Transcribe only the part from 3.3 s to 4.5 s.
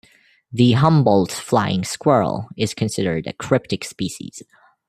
cryptic species.